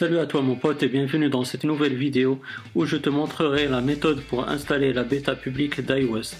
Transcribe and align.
Salut 0.00 0.18
à 0.18 0.24
toi 0.24 0.40
mon 0.40 0.54
pote 0.54 0.82
et 0.82 0.88
bienvenue 0.88 1.28
dans 1.28 1.44
cette 1.44 1.64
nouvelle 1.64 1.94
vidéo 1.94 2.40
où 2.74 2.86
je 2.86 2.96
te 2.96 3.10
montrerai 3.10 3.68
la 3.68 3.82
méthode 3.82 4.22
pour 4.22 4.48
installer 4.48 4.94
la 4.94 5.02
bêta 5.02 5.36
publique 5.36 5.82
d'iOS. 5.82 6.36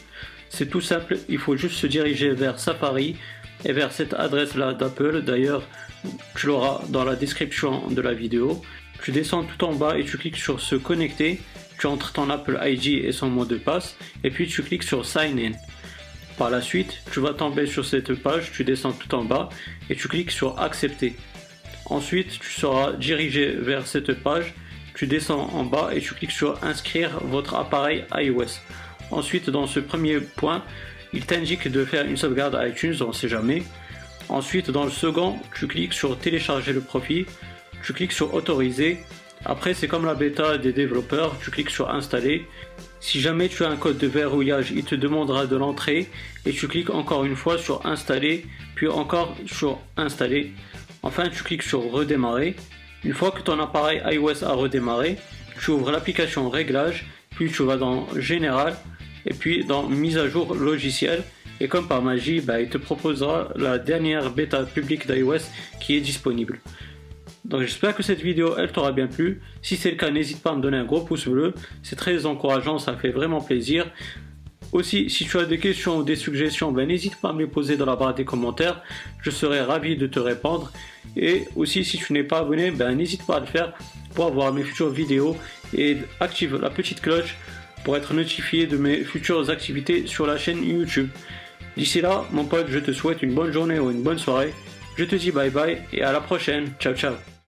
C'est 0.48 0.70
tout 0.70 0.80
simple, 0.80 1.18
il 1.28 1.36
faut 1.36 1.58
juste 1.58 1.74
se 1.74 1.86
diriger 1.86 2.30
vers 2.30 2.58
Safari 2.58 3.16
et 3.66 3.74
vers 3.74 3.92
cette 3.92 4.14
adresse 4.14 4.54
là 4.54 4.72
d'Apple. 4.72 5.20
D'ailleurs, 5.20 5.62
tu 6.36 6.46
l'auras 6.46 6.80
dans 6.88 7.04
la 7.04 7.16
description 7.16 7.86
de 7.88 8.00
la 8.00 8.14
vidéo. 8.14 8.62
Tu 9.02 9.12
descends 9.12 9.44
tout 9.44 9.62
en 9.62 9.74
bas 9.74 9.98
et 9.98 10.06
tu 10.06 10.16
cliques 10.16 10.38
sur 10.38 10.58
se 10.58 10.76
connecter. 10.76 11.38
Tu 11.78 11.86
entres 11.86 12.14
ton 12.14 12.30
Apple 12.30 12.58
ID 12.62 13.04
et 13.04 13.12
son 13.12 13.28
mot 13.28 13.44
de 13.44 13.56
passe 13.56 13.94
et 14.24 14.30
puis 14.30 14.48
tu 14.48 14.62
cliques 14.62 14.84
sur 14.84 15.04
Sign 15.04 15.38
In. 15.38 15.52
Par 16.38 16.48
la 16.48 16.62
suite, 16.62 17.02
tu 17.12 17.20
vas 17.20 17.34
tomber 17.34 17.66
sur 17.66 17.84
cette 17.84 18.14
page, 18.14 18.52
tu 18.52 18.64
descends 18.64 18.92
tout 18.92 19.14
en 19.14 19.22
bas 19.22 19.50
et 19.90 19.96
tu 19.96 20.08
cliques 20.08 20.30
sur 20.30 20.58
accepter. 20.58 21.14
Ensuite, 21.90 22.38
tu 22.38 22.50
seras 22.50 22.92
dirigé 22.92 23.50
vers 23.50 23.86
cette 23.86 24.22
page, 24.22 24.54
tu 24.94 25.06
descends 25.06 25.50
en 25.52 25.64
bas 25.64 25.90
et 25.92 26.00
tu 26.00 26.14
cliques 26.14 26.30
sur 26.30 26.62
inscrire 26.62 27.18
votre 27.24 27.56
appareil 27.56 28.04
iOS. 28.14 28.60
Ensuite, 29.10 29.50
dans 29.50 29.66
ce 29.66 29.80
premier 29.80 30.20
point, 30.20 30.62
il 31.12 31.26
t'indique 31.26 31.66
de 31.68 31.84
faire 31.84 32.06
une 32.06 32.16
sauvegarde 32.16 32.54
à 32.54 32.68
iTunes, 32.68 32.94
on 33.00 33.08
ne 33.08 33.12
sait 33.12 33.28
jamais. 33.28 33.64
Ensuite, 34.28 34.70
dans 34.70 34.84
le 34.84 34.90
second, 34.90 35.38
tu 35.54 35.66
cliques 35.66 35.92
sur 35.92 36.16
télécharger 36.16 36.72
le 36.72 36.80
profil, 36.80 37.26
tu 37.84 37.92
cliques 37.92 38.12
sur 38.12 38.34
autoriser. 38.34 39.00
Après, 39.44 39.74
c'est 39.74 39.88
comme 39.88 40.06
la 40.06 40.14
bêta 40.14 40.58
des 40.58 40.72
développeurs, 40.72 41.36
tu 41.42 41.50
cliques 41.50 41.70
sur 41.70 41.90
installer 41.90 42.46
si 43.00 43.20
jamais 43.20 43.48
tu 43.48 43.64
as 43.64 43.70
un 43.70 43.76
code 43.76 43.98
de 43.98 44.06
verrouillage, 44.06 44.72
il 44.72 44.84
te 44.84 44.94
demandera 44.94 45.46
de 45.46 45.56
l'entrer 45.56 46.10
et 46.44 46.52
tu 46.52 46.68
cliques 46.68 46.90
encore 46.90 47.24
une 47.24 47.34
fois 47.34 47.56
sur 47.56 47.84
installer, 47.86 48.46
puis 48.74 48.88
encore 48.88 49.34
sur 49.46 49.78
installer. 49.96 50.52
Enfin, 51.02 51.28
tu 51.28 51.42
cliques 51.42 51.62
sur 51.62 51.90
redémarrer. 51.90 52.56
Une 53.04 53.14
fois 53.14 53.30
que 53.30 53.40
ton 53.40 53.58
appareil 53.58 54.02
iOS 54.04 54.44
a 54.44 54.52
redémarré, 54.52 55.16
tu 55.60 55.70
ouvres 55.70 55.90
l'application 55.90 56.50
réglage, 56.50 57.06
puis 57.30 57.50
tu 57.50 57.62
vas 57.62 57.76
dans 57.76 58.06
général 58.18 58.76
et 59.26 59.34
puis 59.34 59.64
dans 59.64 59.88
mise 59.88 60.18
à 60.18 60.28
jour 60.28 60.54
logiciel. 60.54 61.22
Et 61.60 61.68
comme 61.68 61.88
par 61.88 62.02
magie, 62.02 62.40
bah, 62.40 62.60
il 62.60 62.68
te 62.68 62.78
proposera 62.78 63.48
la 63.56 63.78
dernière 63.78 64.30
bêta 64.30 64.64
publique 64.64 65.06
d'iOS 65.06 65.44
qui 65.80 65.96
est 65.96 66.00
disponible. 66.00 66.60
Donc 67.44 67.62
j'espère 67.62 67.94
que 67.94 68.02
cette 68.02 68.20
vidéo 68.20 68.54
elle 68.58 68.70
t'aura 68.70 68.92
bien 68.92 69.06
plu. 69.06 69.40
Si 69.62 69.76
c'est 69.76 69.90
le 69.90 69.96
cas, 69.96 70.10
n'hésite 70.10 70.42
pas 70.42 70.50
à 70.50 70.54
me 70.54 70.62
donner 70.62 70.76
un 70.76 70.84
gros 70.84 71.00
pouce 71.00 71.26
bleu. 71.26 71.54
C'est 71.82 71.96
très 71.96 72.26
encourageant, 72.26 72.78
ça 72.78 72.96
fait 72.96 73.10
vraiment 73.10 73.40
plaisir. 73.40 73.90
Aussi, 74.72 75.10
si 75.10 75.26
tu 75.26 75.38
as 75.38 75.44
des 75.44 75.58
questions 75.58 75.98
ou 75.98 76.02
des 76.04 76.16
suggestions, 76.16 76.70
ben, 76.70 76.86
n'hésite 76.86 77.16
pas 77.16 77.30
à 77.30 77.32
me 77.32 77.40
les 77.40 77.46
poser 77.46 77.76
dans 77.76 77.86
la 77.86 77.96
barre 77.96 78.14
des 78.14 78.24
commentaires. 78.24 78.82
Je 79.20 79.30
serai 79.30 79.60
ravi 79.60 79.96
de 79.96 80.06
te 80.06 80.20
répondre. 80.20 80.72
Et 81.16 81.48
aussi, 81.56 81.84
si 81.84 81.98
tu 81.98 82.12
n'es 82.12 82.22
pas 82.22 82.38
abonné, 82.38 82.70
ben, 82.70 82.94
n'hésite 82.94 83.26
pas 83.26 83.36
à 83.36 83.40
le 83.40 83.46
faire 83.46 83.72
pour 84.14 84.26
avoir 84.26 84.52
mes 84.52 84.62
futures 84.62 84.90
vidéos 84.90 85.36
et 85.76 85.96
active 86.20 86.56
la 86.60 86.70
petite 86.70 87.00
cloche 87.00 87.36
pour 87.84 87.96
être 87.96 88.14
notifié 88.14 88.66
de 88.66 88.76
mes 88.76 89.04
futures 89.04 89.50
activités 89.50 90.06
sur 90.06 90.26
la 90.26 90.38
chaîne 90.38 90.62
YouTube. 90.64 91.08
D'ici 91.76 92.00
là, 92.00 92.24
mon 92.30 92.44
pote, 92.44 92.66
je 92.68 92.78
te 92.78 92.92
souhaite 92.92 93.22
une 93.22 93.34
bonne 93.34 93.52
journée 93.52 93.78
ou 93.78 93.90
une 93.90 94.02
bonne 94.02 94.18
soirée. 94.18 94.52
Je 94.96 95.04
te 95.04 95.16
dis 95.16 95.30
bye 95.30 95.50
bye 95.50 95.78
et 95.92 96.02
à 96.02 96.12
la 96.12 96.20
prochaine. 96.20 96.72
Ciao 96.78 96.94
ciao. 96.94 97.30